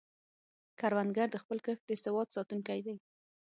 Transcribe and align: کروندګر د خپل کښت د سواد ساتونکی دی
کروندګر 0.79 1.27
د 1.31 1.35
خپل 1.43 1.57
کښت 1.65 1.83
د 1.87 1.91
سواد 2.03 2.27
ساتونکی 2.35 2.79
دی 2.85 2.95